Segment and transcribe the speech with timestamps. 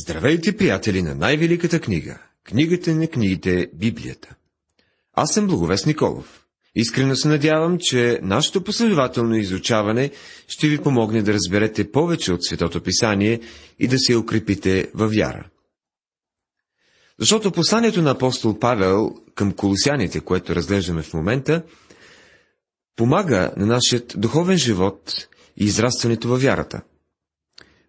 [0.00, 4.34] Здравейте, приятели на най-великата книга, книгата на книгите, Библията.
[5.14, 6.44] Аз съм Благовест Николов.
[6.74, 10.10] Искрено се надявам, че нашето последователно изучаване
[10.48, 13.40] ще ви помогне да разберете повече от Светото Писание
[13.78, 15.48] и да се укрепите във вяра.
[17.18, 21.62] Защото посланието на апостол Павел към колосяните, което разглеждаме в момента,
[22.96, 26.82] помага на нашия духовен живот и израстването във вярата–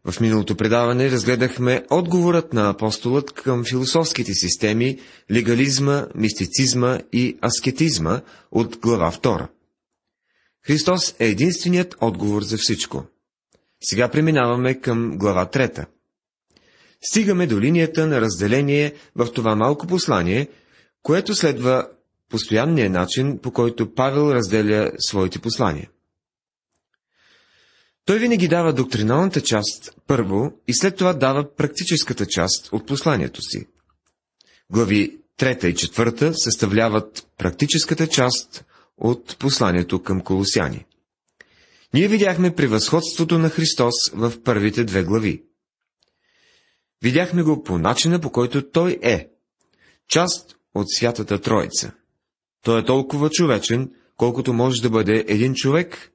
[0.06, 5.00] в миналото предаване разгледахме отговорът на апостолът към философските системи,
[5.32, 8.22] легализма, мистицизма и аскетизма
[8.52, 9.48] от глава 2.
[10.68, 13.06] Христос е единственият отговор за всичко.
[13.82, 15.86] Сега преминаваме към глава 3.
[17.02, 20.48] Стигаме до линията на разделение в това малко послание,
[21.04, 21.88] което следва
[22.30, 25.90] постоянния начин, по който Павел разделя своите послания.
[28.10, 33.68] Той винаги дава доктриналната част първо и след това дава практическата част от посланието си.
[34.72, 38.66] Глави 3 и 4 съставляват практическата част
[38.98, 40.86] от посланието към колосяни.
[41.94, 45.44] Ние видяхме превъзходството на Христос в първите две глави.
[47.02, 49.30] Видяхме го по начина, по който Той е.
[50.08, 51.92] Част от Святата Троица.
[52.64, 56.12] Той е толкова човечен, колкото може да бъде един човек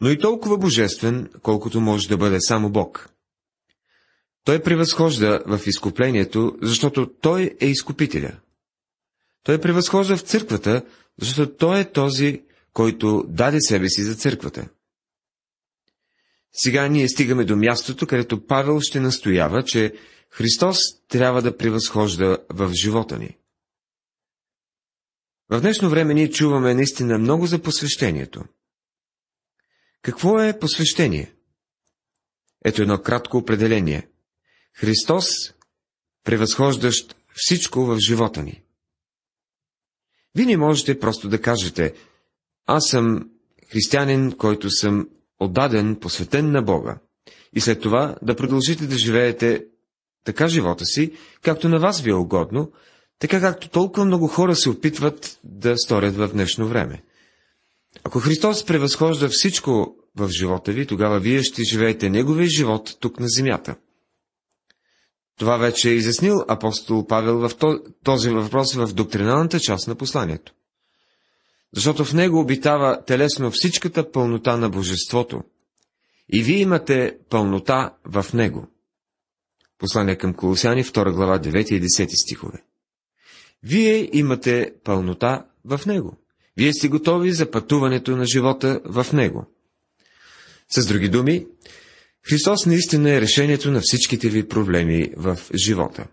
[0.00, 3.10] но и толкова божествен, колкото може да бъде само Бог.
[4.44, 8.40] Той превъзхожда в изкуплението, защото Той е изкупителя.
[9.42, 10.84] Той превъзхожда в църквата,
[11.20, 14.68] защото Той е този, който даде себе си за църквата.
[16.52, 19.94] Сега ние стигаме до мястото, където Павел ще настоява, че
[20.30, 23.36] Христос трябва да превъзхожда в живота ни.
[25.50, 28.44] В днешно време ние чуваме наистина много за посвещението–
[30.02, 31.34] какво е посвещение?
[32.64, 34.08] Ето едно кратко определение.
[34.74, 35.26] Христос,
[36.24, 38.62] превъзхождащ всичко в живота ни.
[40.34, 41.94] Вие не можете просто да кажете,
[42.66, 43.30] аз съм
[43.70, 45.08] християнин, който съм
[45.40, 46.98] отдаден, посветен на Бога,
[47.54, 49.66] и след това да продължите да живеете
[50.24, 52.72] така живота си, както на вас ви е угодно,
[53.18, 57.02] така както толкова много хора се опитват да сторят в днешно време.
[58.04, 63.28] Ако Христос превъзхожда всичко в живота ви, тогава вие ще живеете Неговия живот тук на
[63.28, 63.76] земята.
[65.38, 67.50] Това вече е изяснил апостол Павел в
[68.04, 70.54] този въпрос в доктриналната част на посланието.
[71.74, 75.40] Защото в него обитава телесно всичката пълнота на Божеството.
[76.32, 78.66] И вие имате пълнота в него.
[79.78, 82.64] Послание към Колосяни, 2 глава, 9 и 10 стихове.
[83.62, 86.27] Вие имате пълнота в него.
[86.58, 89.46] Вие сте готови за пътуването на живота в него.
[90.70, 91.46] С други думи,
[92.28, 96.06] Христос наистина е решението на всичките ви проблеми в живота.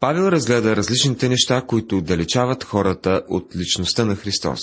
[0.00, 4.60] Павел разгледа различните неща, които отдалечават хората от личността на Христос.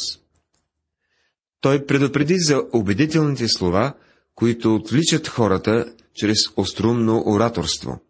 [1.61, 3.93] Той предупреди за убедителните слова,
[4.35, 8.01] които отвличат хората чрез острумно ораторство.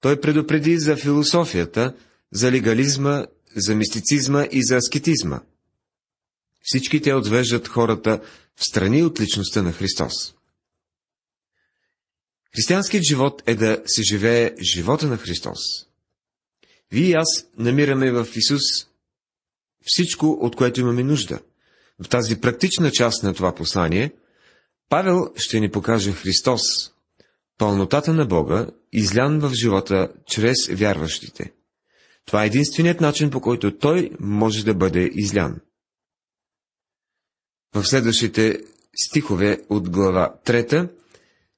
[0.00, 1.94] Той предупреди за философията,
[2.32, 3.24] за легализма,
[3.56, 5.40] за мистицизма и за аскетизма.
[6.62, 8.20] Всички те отвеждат хората
[8.56, 10.34] в страни от личността на Христос.
[12.56, 15.58] Християнският живот е да се живее живота на Христос.
[16.92, 18.62] Вие и аз намираме в Исус
[19.84, 21.40] всичко, от което имаме нужда.
[22.04, 24.12] В тази практична част на това послание,
[24.88, 26.62] Павел ще ни покаже Христос,
[27.58, 31.52] пълнотата на Бога, излян в живота чрез вярващите.
[32.26, 35.60] Това е единственият начин, по който Той може да бъде излян.
[37.74, 38.60] В следващите
[38.96, 40.90] стихове от глава 3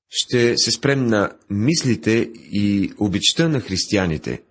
[0.08, 4.42] ще се спрем на мислите и обичта на християните.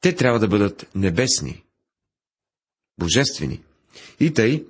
[0.00, 1.64] Те трябва да бъдат небесни,
[2.98, 3.62] божествени.
[4.20, 4.66] И тъй,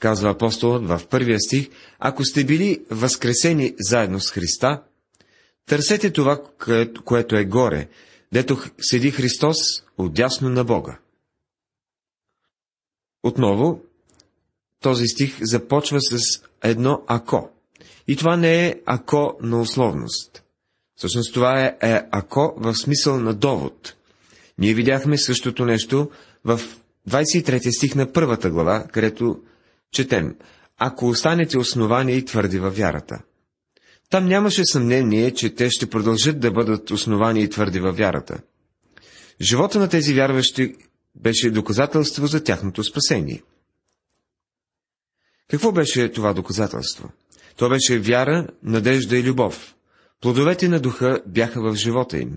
[0.00, 4.82] казва апостолът в първия стих, ако сте били възкресени заедно с Христа,
[5.66, 6.42] търсете това,
[7.04, 7.88] което е горе,
[8.34, 9.56] дето седи Христос
[9.98, 10.98] отдясно на Бога.
[13.22, 13.80] Отново,
[14.80, 17.50] този стих започва с едно ако.
[18.08, 20.42] И това не е ако на условност.
[20.96, 23.94] Всъщност това е, е ако в смисъл на довод.
[24.58, 26.10] Ние видяхме същото нещо
[26.44, 26.60] в
[27.08, 29.42] 23 стих на първата глава, където
[29.92, 30.36] четем
[30.78, 33.22] Ако останете основани и твърди във вярата.
[34.10, 38.38] Там нямаше съмнение, че те ще продължат да бъдат основани и твърди във вярата.
[39.40, 40.74] Живота на тези вярващи
[41.14, 43.42] беше доказателство за тяхното спасение–
[45.48, 47.12] какво беше това доказателство?
[47.56, 49.74] То беше вяра, надежда и любов.
[50.20, 52.36] Плодовете на духа бяха в живота им.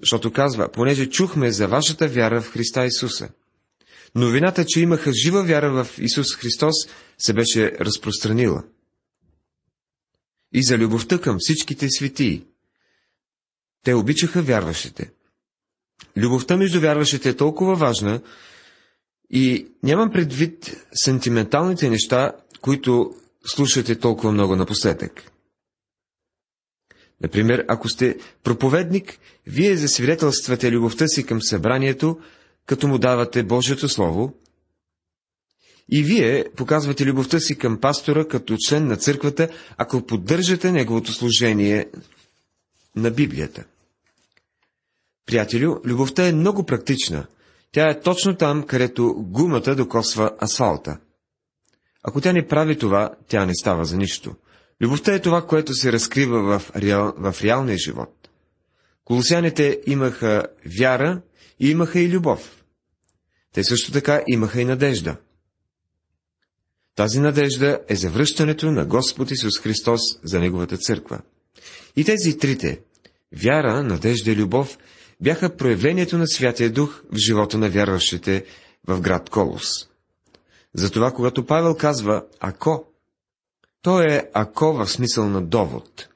[0.00, 3.28] Защото казва, понеже чухме за вашата вяра в Христа Исуса.
[4.14, 6.74] Новината, че имаха жива вяра в Исус Христос,
[7.18, 8.64] се беше разпространила.
[10.54, 12.44] И за любовта към всичките светии.
[13.84, 15.10] Те обичаха вярващите.
[16.16, 18.20] Любовта между вярващите е толкова важна,
[19.30, 23.14] и нямам предвид сентименталните неща, които
[23.46, 25.30] слушате толкова много напоследък.
[27.22, 32.18] Например, ако сте проповедник, вие засвидетелствате любовта си към събранието,
[32.66, 34.34] като му давате Божието Слово,
[35.92, 41.86] и вие показвате любовта си към пастора като член на църквата, ако поддържате неговото служение
[42.96, 43.64] на Библията.
[45.26, 47.26] Приятелю, любовта е много практична.
[47.72, 50.98] Тя е точно там, където гумата докосва асфалта.
[52.02, 54.34] Ако тя не прави това, тя не става за нищо.
[54.80, 58.28] Любовта е това, което се разкрива в, реал, в реалния живот.
[59.04, 60.46] Колосяните имаха
[60.78, 61.22] вяра
[61.60, 62.64] и имаха и любов.
[63.52, 65.16] Те също така имаха и надежда.
[66.94, 71.20] Тази надежда е за връщането на Господ Исус Христос за Неговата църква.
[71.96, 72.80] И тези трите–
[73.42, 74.78] вяра, надежда и любов–
[75.20, 78.44] бяха проявлението на Святия Дух в живота на вярващите
[78.86, 79.88] в град Колос.
[80.74, 82.84] Затова, когато Павел казва «ако»,
[83.82, 86.08] то е «ако» в смисъл на довод.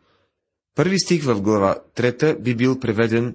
[0.75, 3.35] Първи стих в глава трета би бил преведен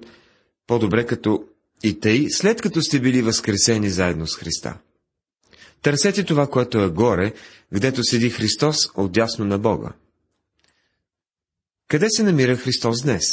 [0.66, 1.44] по-добре като
[1.82, 4.78] «и тъй, след като сте били възкресени заедно с Христа».
[5.84, 7.32] Търсете това, което е горе,
[7.72, 9.92] гдето седи Христос отдясно на Бога.
[11.88, 13.24] Къде се намира Христос днес?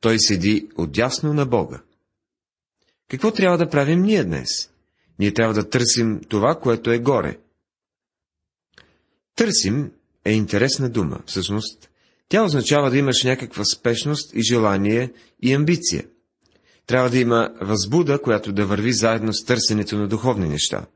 [0.00, 1.82] Той седи отясно на Бога.
[3.10, 4.70] Какво трябва да правим ние днес?
[5.18, 7.38] Ние трябва да търсим това, което е горе.
[9.34, 9.92] Търсим
[10.24, 11.20] е интересна дума.
[11.26, 11.90] Всъщност,
[12.28, 15.12] тя означава да имаш някаква спешност и желание
[15.42, 16.04] и амбиция.
[16.86, 20.86] Трябва да има възбуда, която да върви заедно с търсенето на духовни неща.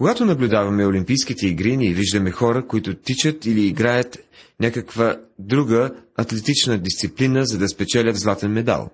[0.00, 4.18] Когато наблюдаваме Олимпийските игри, ние виждаме хора, които тичат или играят
[4.60, 8.90] някаква друга атлетична дисциплина, за да спечелят златен медал.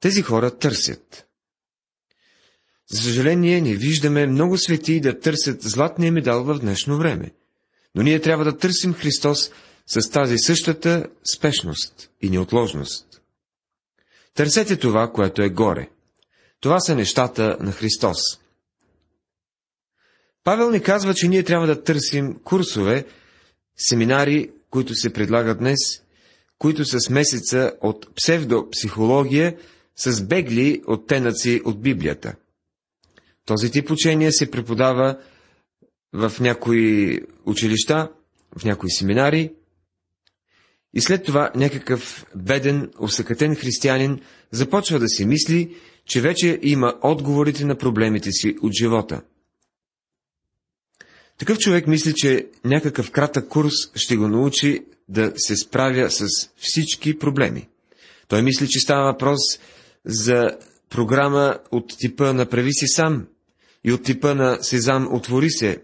[0.00, 1.26] Тези хора търсят.
[2.90, 7.30] За съжаление, не виждаме много свети да търсят златния медал в днешно време.
[7.94, 9.50] Но ние трябва да търсим Христос
[9.86, 13.20] с тази същата спешност и неотложност.
[14.34, 15.88] Търсете това, което е горе.
[16.60, 18.45] Това са нещата на Христос.
[20.46, 23.04] Павел ни казва, че ние трябва да търсим курсове,
[23.76, 25.78] семинари, които се предлагат днес,
[26.58, 29.56] които са смесица от псевдопсихология
[29.96, 32.34] с бегли оттенъци от Библията.
[33.46, 35.18] Този тип учение се преподава
[36.12, 38.10] в някои училища,
[38.58, 39.52] в някои семинари,
[40.94, 44.20] и след това някакъв беден, усъкатен християнин
[44.50, 49.22] започва да си мисли, че вече има отговорите на проблемите си от живота–
[51.38, 57.18] такъв човек мисли, че някакъв кратък курс ще го научи да се справя с всички
[57.18, 57.68] проблеми.
[58.28, 59.38] Той мисли, че става въпрос
[60.04, 60.58] за
[60.90, 63.26] програма от типа направи си сам
[63.84, 65.82] и от типа на Сезам отвори се.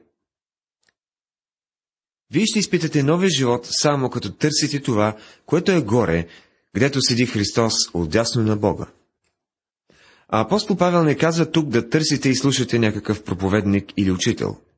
[2.32, 5.16] Вие ще изпитате новия живот само като търсите това,
[5.46, 6.26] което е горе,
[6.76, 8.86] гдето седи Христос отдясно на Бога.
[10.28, 14.56] А апостол Павел не казва тук да търсите и слушате някакъв проповедник или учител–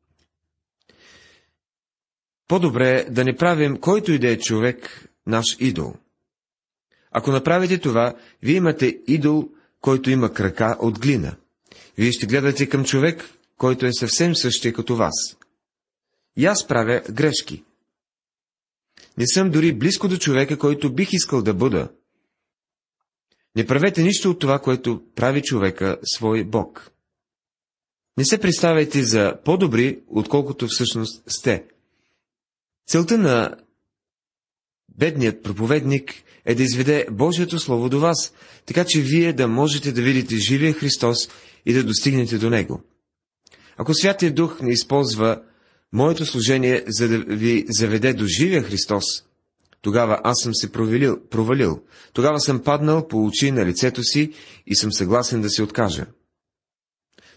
[2.49, 5.95] по-добре да не правим който и да е човек наш идол.
[7.11, 9.49] Ако направите това, вие имате идол,
[9.81, 11.37] който има крака от глина.
[11.99, 15.37] Вие ще гледате към човек, който е съвсем същия като вас.
[16.37, 17.65] И аз правя грешки.
[19.19, 21.89] Не съм дори близко до човека, който бих искал да бъда.
[23.57, 26.91] Не правете нищо от това, което прави човека свой Бог.
[28.19, 31.67] Не се представяйте за по-добри, отколкото всъщност сте.
[32.87, 33.57] Целта на
[34.99, 36.15] бедният проповедник
[36.45, 38.33] е да изведе Божието Слово до вас,
[38.67, 41.17] така че вие да можете да видите живия Христос
[41.67, 42.83] и да достигнете до Него.
[43.77, 45.43] Ако Святия Дух не използва
[45.93, 49.05] моето служение, за да ви заведе до живия Христос,
[49.83, 51.83] тогава аз съм се провалил, провалил.
[52.13, 54.33] Тогава съм паднал по очи на лицето си
[54.67, 56.07] и съм съгласен да се откажа.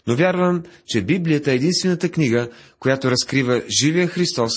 [0.06, 4.52] Но вярвам, че Библията е единствената книга, която разкрива живия Христос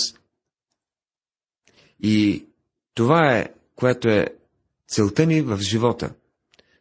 [2.01, 2.45] и
[2.93, 4.27] това е, което е
[4.87, 6.13] целта ни в живота.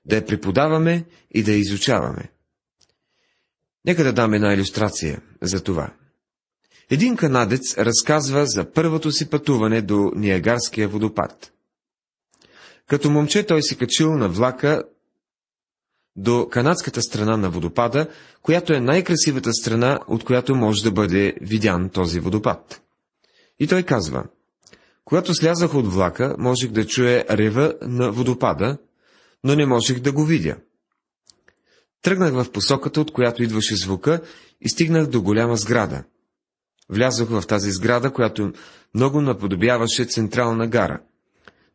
[0.05, 2.31] Да я преподаваме и да я изучаваме.
[3.85, 5.93] Нека да дам една иллюстрация за това.
[6.91, 11.53] Един канадец разказва за първото си пътуване до Ниагарския водопад.
[12.87, 14.83] Като момче той се качил на влака
[16.17, 18.07] до канадската страна на водопада,
[18.43, 22.83] която е най-красивата страна, от която може да бъде видян този водопад.
[23.59, 24.25] И той казва,
[25.11, 28.79] когато слязах от влака, можех да чуя рева на водопада,
[29.45, 30.57] но не можех да го видя.
[32.03, 34.21] Тръгнах в посоката, от която идваше звука,
[34.61, 36.05] и стигнах до голяма сграда.
[36.89, 38.53] Влязох в тази сграда, която
[38.95, 41.01] много наподобяваше централна гара.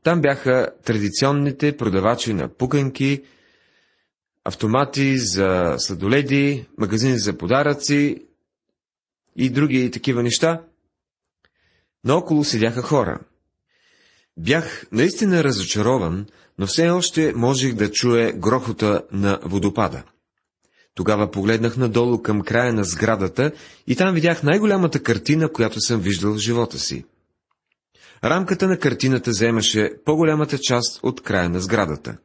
[0.04, 3.24] Там бяха традиционните продавачи на пуканки,
[4.44, 8.25] автомати за сладоледи, магазини за подаръци
[9.36, 10.62] и други такива неща.
[12.05, 13.19] Наоколо седяха хора.
[14.38, 16.25] Бях наистина разочарован,
[16.59, 20.03] но все още можех да чуя грохота на водопада.
[20.95, 23.51] Тогава погледнах надолу към края на сградата
[23.88, 27.05] и там видях най-голямата картина, която съм виждал в живота си.
[28.24, 32.17] Рамката на картината заемаше по-голямата част от края на сградата.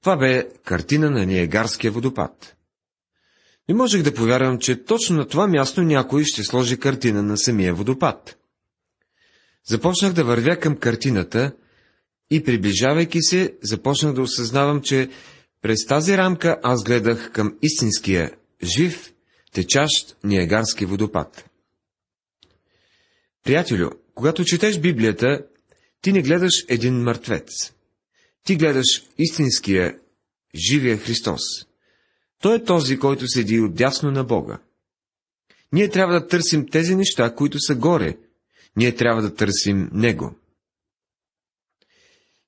[0.00, 2.56] Това бе картина на Ниегарския водопад.
[3.68, 7.74] Не можех да повярвам, че точно на това място някой ще сложи картина на самия
[7.74, 8.36] водопад.
[9.68, 11.52] Започнах да вървя към картината
[12.30, 15.08] и приближавайки се, започнах да осъзнавам, че
[15.62, 19.12] през тази рамка аз гледах към истинския, жив,
[19.52, 21.50] течащ Ниагарски водопад.
[23.44, 25.44] Приятелю, когато четеш Библията,
[26.02, 27.72] ти не гледаш един мъртвец.
[28.44, 29.98] Ти гледаш истинския,
[30.54, 31.42] живия Христос.
[32.42, 34.58] Той е този, който седи отдясно на Бога.
[35.72, 38.16] Ние трябва да търсим тези неща, които са горе.
[38.76, 40.34] Ние трябва да търсим Него.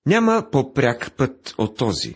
[0.06, 2.14] Няма по-пряк път от този.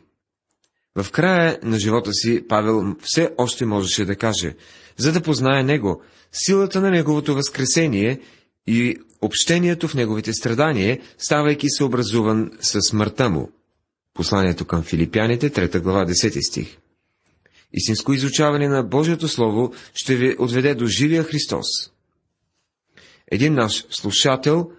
[0.96, 4.56] В края на живота си Павел все още можеше да каже,
[4.96, 8.20] за да познае Него, силата на Неговото възкресение
[8.66, 13.50] и общението в Неговите страдания, ставайки се образуван със смъртта Му.
[14.14, 16.76] Посланието към филипяните, 3 глава, 10 стих.
[17.72, 21.66] Истинско изучаване на Божието Слово ще ви отведе до живия Христос.
[23.30, 24.70] Един наш слушател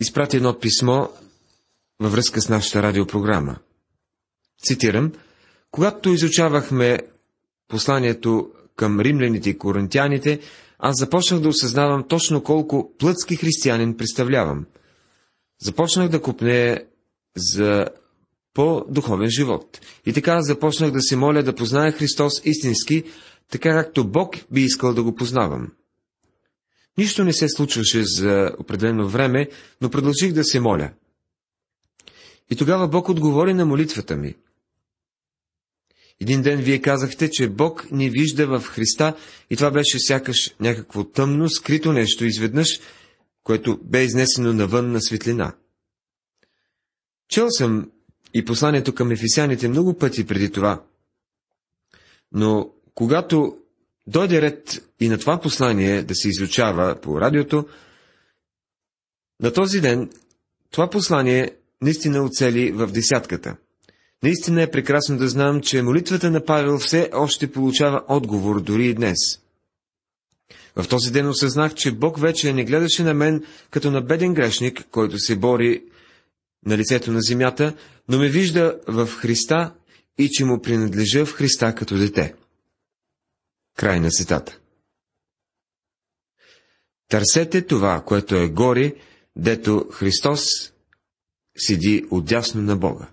[0.00, 1.06] изпрати едно писмо
[2.00, 3.56] във връзка с нашата радиопрограма.
[4.62, 5.12] Цитирам,
[5.70, 6.98] когато изучавахме
[7.68, 10.40] посланието към римляните и коринтяните,
[10.78, 14.66] аз започнах да осъзнавам точно колко плътски християнин представлявам.
[15.60, 16.84] Започнах да купне
[17.36, 17.86] за
[18.54, 19.80] по-духовен живот.
[20.06, 23.04] И така започнах да се моля да позная Христос истински,
[23.50, 25.68] така както Бог би искал да го познавам.
[26.98, 29.48] Нищо не се случваше за определено време,
[29.80, 30.92] но продължих да се моля.
[32.50, 34.34] И тогава Бог отговори на молитвата ми.
[36.20, 39.16] Един ден вие казахте, че Бог ни вижда в Христа
[39.50, 42.80] и това беше сякаш някакво тъмно, скрито нещо изведнъж,
[43.42, 45.54] което бе изнесено навън на светлина.
[47.28, 47.90] Чел съм
[48.34, 50.84] и посланието към ефисяните много пъти преди това,
[52.32, 53.58] но когато
[54.06, 57.68] дойде ред и на това послание да се изучава по радиото,
[59.40, 60.10] на този ден
[60.70, 61.50] това послание
[61.82, 63.56] наистина оцели в десятката–
[64.22, 68.94] Наистина е прекрасно да знам, че молитвата на Павел все още получава отговор дори и
[68.94, 69.18] днес.
[70.76, 74.84] В този ден осъзнах, че Бог вече не гледаше на мен като на беден грешник,
[74.90, 75.82] който се бори
[76.66, 77.74] на лицето на земята,
[78.08, 79.72] но ме вижда в Христа
[80.18, 82.34] и че му принадлежа в Христа като дете.
[83.76, 84.58] Край на цитата.
[87.08, 88.94] Търсете това, което е горе,
[89.36, 90.72] дето Христос
[91.56, 93.08] седи отдясно на Бога.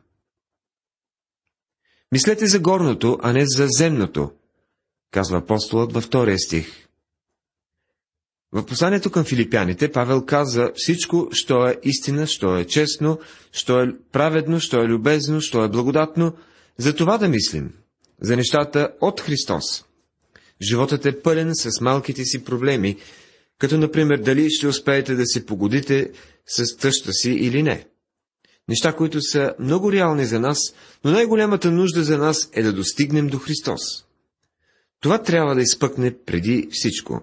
[2.12, 4.32] Мислете за горното, а не за земното,
[5.12, 6.88] казва апостолът във втория стих.
[8.52, 13.20] В посланието към филипяните Павел каза всичко, що е истина, що е честно,
[13.52, 16.34] що е праведно, що е любезно, що е благодатно,
[16.78, 17.74] за това да мислим,
[18.22, 19.86] за нещата от Христос.
[20.62, 22.98] Животът е пълен с малките си проблеми,
[23.58, 26.12] като например дали ще успеете да се погодите
[26.46, 27.86] с тъща си или не
[28.70, 30.58] неща, които са много реални за нас,
[31.04, 33.82] но най-голямата нужда за нас е да достигнем до Христос.
[35.00, 37.22] Това трябва да изпъкне преди всичко.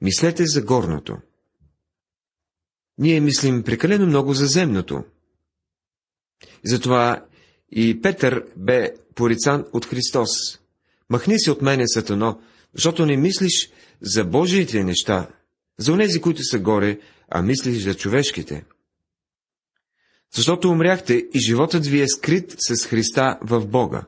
[0.00, 1.16] Мислете за горното.
[2.98, 5.04] Ние мислим прекалено много за земното.
[6.64, 7.24] Затова
[7.70, 10.30] и Петър бе порицан от Христос.
[11.12, 12.40] Махни се от мене, Сатано,
[12.74, 15.28] защото не мислиш за Божиите неща,
[15.78, 18.64] за онези, които са горе, а мислиш за човешките.
[20.34, 24.04] Защото умряхте и животът ви е скрит с Христа в Бога.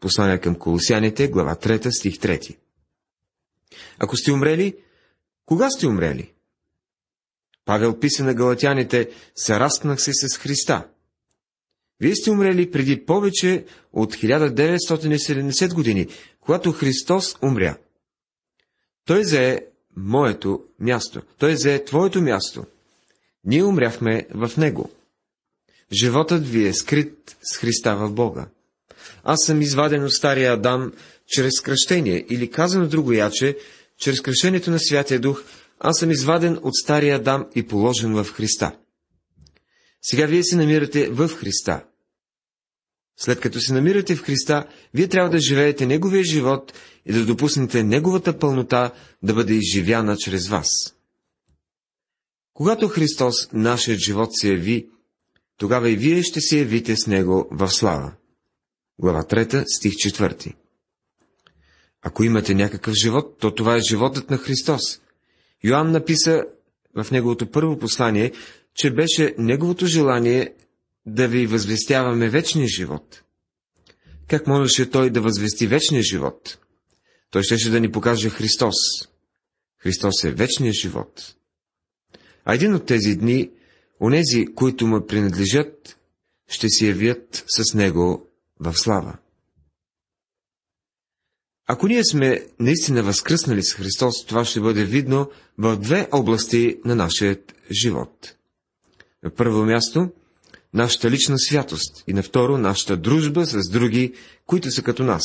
[0.00, 2.56] Послание към Колосяните, глава 3, стих 3.
[3.98, 4.76] Ако сте умрели,
[5.46, 6.32] кога сте умрели?
[7.64, 10.88] Павел писа на галатяните, сараснах се с Христа.
[12.00, 16.06] Вие сте умрели преди повече от 1970 години,
[16.40, 17.76] когато Христос умря.
[19.06, 19.60] Той зае
[19.96, 21.22] моето място.
[21.38, 22.64] Той зае твоето място.
[23.44, 24.90] Ние умряхме в Него.
[25.92, 28.48] Животът ви е скрит с Христа в Бога.
[29.24, 30.92] Аз съм изваден от стария Адам
[31.26, 33.56] чрез кръщение, или казано друго яче,
[33.98, 35.42] чрез кръщението на Святия Дух,
[35.80, 38.76] аз съм изваден от стария Адам и положен в Христа.
[40.02, 41.84] Сега вие се намирате в Христа.
[43.20, 46.72] След като се намирате в Христа, вие трябва да живеете Неговия живот
[47.06, 50.68] и да допуснете Неговата пълнота да бъде изживяна чрез вас.
[52.54, 54.88] Когато Христос, нашият живот, се яви,
[55.56, 58.12] тогава и вие ще се явите с Него в слава.
[58.98, 60.54] Глава 3, стих 4
[62.02, 65.00] Ако имате някакъв живот, то това е животът на Христос.
[65.64, 66.44] Йоанн написа
[66.96, 68.32] в неговото първо послание,
[68.74, 70.54] че беше неговото желание
[71.14, 73.22] да ви възвестяваме вечния живот.
[74.28, 76.58] Как можеше той да възвести вечния живот?
[77.30, 78.76] Той щеше да ни покаже Христос.
[79.78, 81.34] Христос е вечния живот.
[82.44, 83.50] А един от тези дни,
[84.00, 85.98] онези, които му принадлежат,
[86.48, 88.26] ще се явят с него
[88.60, 89.18] в слава.
[91.66, 96.94] Ако ние сме наистина възкръснали с Христос, това ще бъде видно в две области на
[96.94, 97.38] нашия
[97.82, 98.36] живот.
[99.22, 100.10] На първо място,
[100.74, 104.14] нашата лична святост и на второ, нашата дружба с други,
[104.46, 105.24] които са като нас.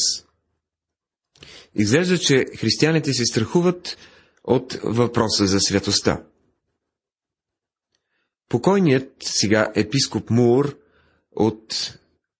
[1.75, 3.97] Изглежда, че християните се страхуват
[4.43, 6.23] от въпроса за святостта.
[8.49, 10.77] Покойният сега епископ Мур
[11.35, 11.97] от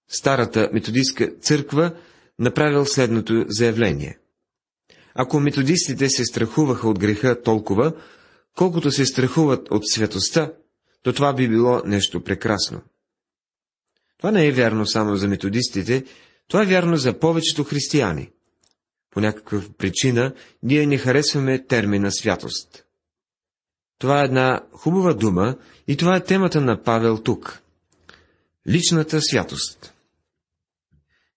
[0.07, 1.95] Старата методистка църква
[2.39, 4.17] направил следното заявление.
[5.15, 7.93] Ако методистите се страхуваха от греха толкова,
[8.57, 10.53] колкото се страхуват от святостта,
[11.03, 12.81] то това би било нещо прекрасно.
[14.23, 16.05] Това не е вярно само за методистите,
[16.47, 18.29] това е вярно за повечето християни.
[19.11, 20.33] По някаква причина
[20.63, 22.85] ние не харесваме термина святост.
[23.99, 25.55] Това е една хубава дума
[25.87, 27.61] и това е темата на Павел тук.
[28.69, 29.93] Личната святост.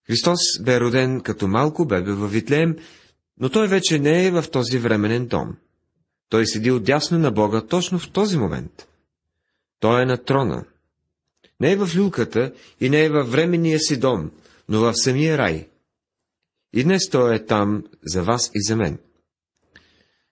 [0.07, 2.77] Христос бе роден като малко бебе във Витлеем,
[3.41, 5.57] но той вече не е в този временен дом.
[6.29, 8.89] Той седи отдясно на Бога точно в този момент.
[9.81, 10.65] Той е на трона.
[11.61, 14.31] Не е в люлката и не е във временния си дом,
[14.69, 15.69] но в самия рай.
[16.73, 18.99] И днес той е там за вас и за мен.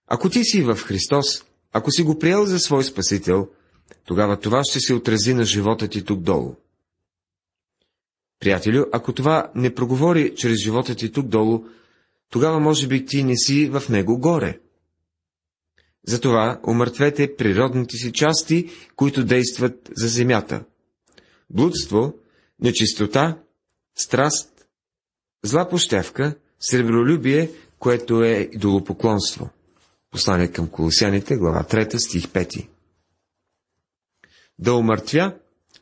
[0.06, 3.48] Ако ти си в Христос, ако си го приел за свой Спасител,
[4.04, 6.54] тогава това ще се отрази на живота ти тук долу.
[8.40, 11.64] Приятелю, ако това не проговори чрез живота ти тук долу,
[12.30, 14.60] тогава може би ти не си в него горе.
[16.06, 20.64] Затова умъртвете природните си части, които действат за земята.
[21.50, 22.14] Блудство,
[22.60, 23.38] нечистота,
[23.94, 24.66] страст,
[25.42, 29.50] зла пощевка, сребролюбие, което е идолопоклонство.
[30.10, 32.68] Послание към колосяните, глава 3, стих 5.
[34.58, 35.34] Да умъртвя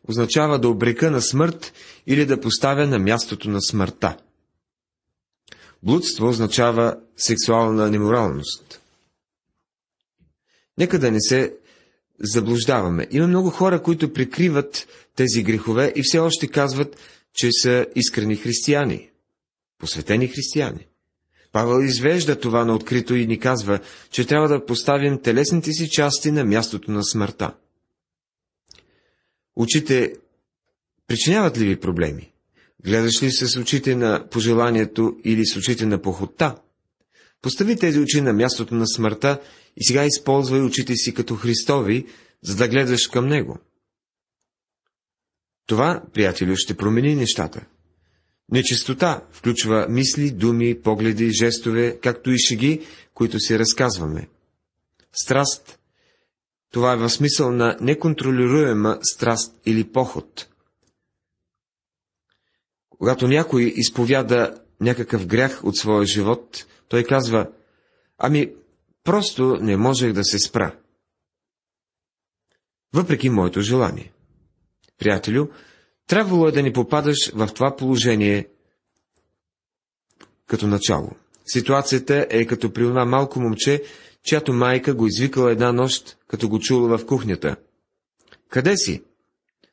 [0.08, 1.72] означава да обрека на смърт
[2.06, 4.16] или да поставя на мястото на смъртта.
[5.82, 8.80] Блудство означава сексуална неморалност.
[10.78, 11.56] Нека да не се
[12.22, 13.06] заблуждаваме.
[13.10, 16.96] Има много хора, които прикриват тези грехове и все още казват,
[17.34, 19.10] че са искрени християни,
[19.78, 20.86] посветени християни.
[21.52, 23.80] Павел извежда това на открито и ни казва,
[24.10, 27.54] че трябва да поставим телесните си части на мястото на смъртта.
[29.56, 30.12] Очите
[31.06, 32.32] причиняват ли ви проблеми?
[32.84, 36.56] Гледаш ли се с очите на пожеланието или с очите на похота?
[37.42, 39.40] Постави тези очи на мястото на смъртта
[39.76, 42.06] и сега използвай очите си като Христови,
[42.42, 43.58] за да гледаш към Него.
[45.66, 47.66] Това, приятелю, ще промени нещата.
[48.52, 54.28] Нечистота включва мисли, думи, погледи, жестове, както и шеги, които си разказваме.
[55.12, 55.78] Страст
[56.72, 60.48] това е в смисъл на неконтролируема страст или поход.
[62.90, 67.50] Когато някой изповяда някакъв грях от своя живот, той казва,
[68.18, 68.54] ами,
[69.04, 70.76] просто не можех да се спра.
[72.94, 74.12] Въпреки моето желание.
[74.98, 75.46] Приятелю,
[76.06, 78.48] трябвало е да не попадаш в това положение
[80.46, 81.10] като начало.
[81.46, 83.82] Ситуацията е като при това малко момче,
[84.22, 87.56] чиято майка го извикала една нощ, като го чула в кухнята.
[88.48, 89.02] Къде си?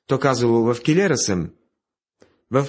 [0.07, 1.49] То казало, в килера съм.
[2.51, 2.67] В...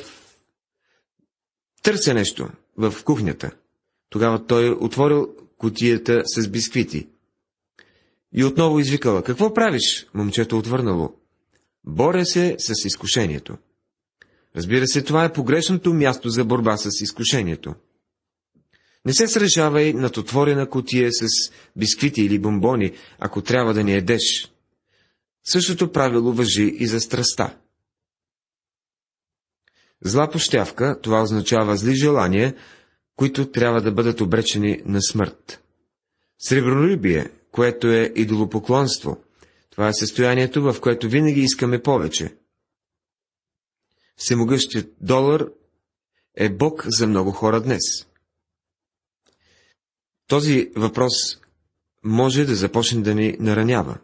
[1.83, 2.49] Търся нещо.
[2.77, 3.60] В кухнята.
[4.11, 7.09] Тогава той отворил котията с бисквити.
[8.33, 10.07] И отново извикала, какво правиш?
[10.15, 11.15] Момчето отвърнало.
[11.85, 13.57] Боря се с изкушението.
[14.57, 17.75] Разбира се, това е погрешното място за борба с изкушението.
[19.05, 21.27] Не се сражавай над отворена котия с
[21.77, 24.53] бисквити или бомбони, ако трябва да ни едеш.
[25.45, 27.57] Същото правило въжи и за страста.
[30.05, 32.55] Зла пощявка, това означава зли желания,
[33.21, 35.63] които трябва да бъдат обречени на смърт.
[36.39, 39.25] Сребролюбие, което е идолопоклонство,
[39.71, 42.35] това е състоянието, в което винаги искаме повече.
[44.17, 45.47] Всемогъщият долар
[46.37, 48.07] е Бог за много хора днес.
[50.27, 51.13] Този въпрос
[52.05, 53.99] може да започне да ни наранява.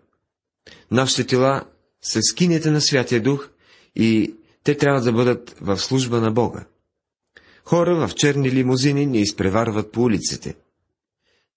[0.91, 1.65] Нашите тела
[2.03, 3.49] са скинете на Святия Дух
[3.95, 6.67] и те трябва да бъдат в служба на Бога.
[7.69, 10.55] Хора в черни лимузини ни изпреварват по улиците.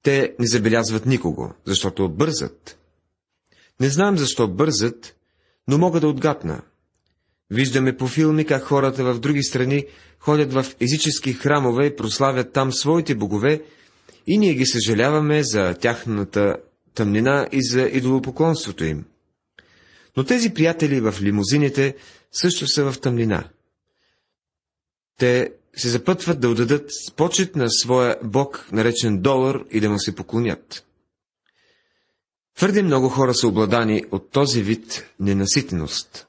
[0.04, 2.78] Те не забелязват никого, защото бързат.
[3.80, 5.16] Не знам защо бързат,
[5.68, 6.62] но мога да отгадна.
[7.50, 9.86] Виждаме по филми как хората в други страни
[10.20, 13.64] ходят в езически храмове и прославят там своите богове,
[14.28, 16.58] и ние ги съжаляваме за тяхната
[16.94, 19.06] тъмнина и за идолопоклонството им.
[20.18, 21.96] Но тези приятели в лимузините
[22.32, 23.50] също са в тъмнина.
[25.18, 30.16] Те се запътват да отдадат почет на своя бог, наречен долар, и да му се
[30.16, 30.86] поклонят.
[32.58, 36.28] Твърде много хора са обладани от този вид ненаситеност.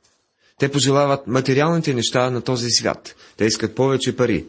[0.59, 3.17] Те пожелават материалните неща на този свят.
[3.37, 4.47] Те искат повече пари.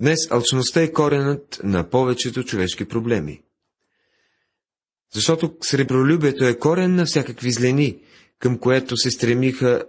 [0.00, 3.42] Днес алчността е коренът на повечето човешки проблеми.
[5.14, 7.98] Защото сребролюбието е корен на всякакви злени,
[8.38, 9.84] към което се стремиха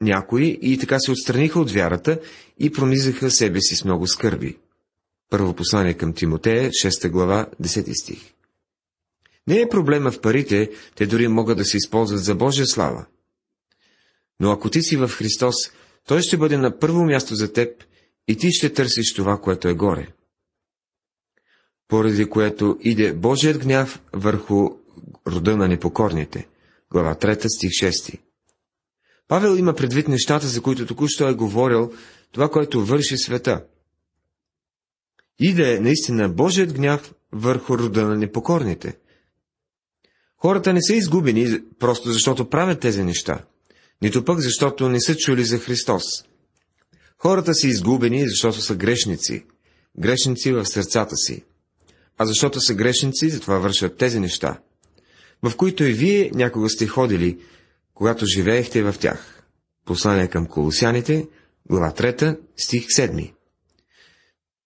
[0.00, 2.20] някои и така се отстраниха от вярата
[2.58, 4.58] и пронизаха себе си с много скърби.
[5.30, 8.32] Първо послание към Тимотея, 6 глава, 10 стих.
[9.46, 13.06] Не е проблема в парите, те дори могат да се използват за Божия слава.
[14.40, 15.54] Но ако ти си в Христос,
[16.06, 17.84] Той ще бъде на първо място за теб
[18.28, 20.08] и ти ще търсиш това, което е горе.
[21.88, 24.70] Поради което иде Божият гняв върху
[25.26, 26.48] рода на непокорните.
[26.90, 28.29] Глава 3, стих 6.
[29.30, 31.92] Павел има предвид нещата, за които току-що е говорил,
[32.32, 33.64] това, което върши света.
[35.38, 38.98] Иде наистина Божият гняв върху рода на непокорните.
[40.36, 43.44] Хората не са изгубени просто защото правят тези неща,
[44.02, 46.04] нито пък защото не са чули за Христос.
[47.18, 49.44] Хората са изгубени, защото са грешници,
[49.98, 51.44] грешници в сърцата си.
[52.18, 54.60] А защото са грешници, затова вършат тези неща,
[55.42, 57.38] в които и вие някога сте ходили,
[58.00, 59.42] когато живеехте в тях.
[59.84, 61.28] Послание към колосяните,
[61.70, 63.34] глава 3, стих 7.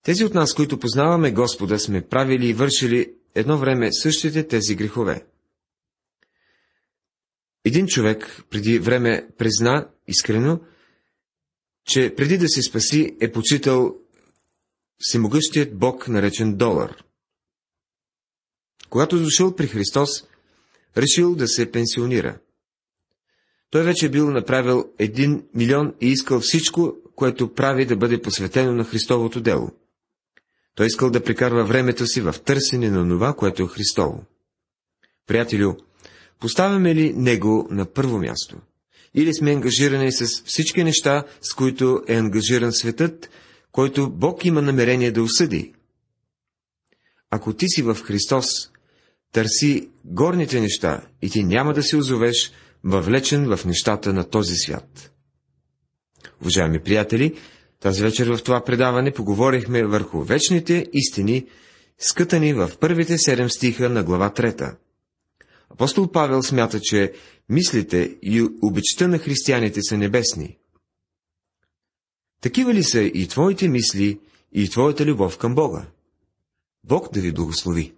[0.03, 5.27] Тези от нас, които познаваме Господа, сме правили и вършили едно време същите тези грехове.
[7.65, 10.61] Един човек преди време призна искрено,
[11.85, 13.97] че преди да се спаси е почитал
[14.99, 17.05] всемогъщият Бог, наречен долар.
[18.91, 20.25] Когато дошъл при Христос,
[20.97, 22.39] решил да се пенсионира.
[23.75, 28.85] Той вече бил направил един милион и искал всичко, което прави да бъде посветено на
[28.85, 29.71] Христовото дело.
[30.75, 34.25] Той искал да прекарва времето си в търсене на това, което е Христово.
[35.27, 35.75] Приятелю,
[36.41, 38.57] поставяме ли Него на първо място?
[39.15, 43.31] Или сме ангажирани с всички неща, с които е ангажиран светът,
[43.73, 45.75] който Бог има намерение да осъди?
[47.31, 48.47] Ако ти си в Христос,
[49.33, 52.53] търси горните неща и ти няма да се озовеш
[52.85, 55.13] въвлечен в нещата на този свят.
[56.41, 57.39] Уважаеми приятели,
[57.81, 61.47] тази вечер в това предаване поговорихме върху вечните истини,
[61.99, 64.77] скътани в първите седем стиха на глава трета.
[65.71, 67.13] Апостол Павел смята, че
[67.49, 70.59] мислите и обичта на християните са небесни.
[72.41, 74.21] Такива ли са и твоите мисли,
[74.53, 75.87] и твоята любов към Бога?
[76.85, 77.93] Бог да ви благослови!